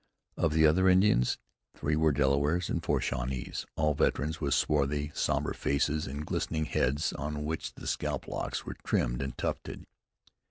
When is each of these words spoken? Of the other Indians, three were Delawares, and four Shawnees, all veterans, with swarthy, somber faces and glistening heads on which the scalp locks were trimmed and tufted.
Of 0.35 0.53
the 0.53 0.65
other 0.65 0.89
Indians, 0.89 1.37
three 1.77 1.95
were 1.95 2.11
Delawares, 2.11 2.71
and 2.71 2.83
four 2.83 2.99
Shawnees, 3.01 3.67
all 3.75 3.93
veterans, 3.93 4.41
with 4.41 4.55
swarthy, 4.55 5.11
somber 5.13 5.53
faces 5.53 6.07
and 6.07 6.25
glistening 6.25 6.65
heads 6.65 7.13
on 7.13 7.45
which 7.45 7.75
the 7.75 7.85
scalp 7.85 8.27
locks 8.27 8.65
were 8.65 8.77
trimmed 8.83 9.21
and 9.21 9.37
tufted. 9.37 9.85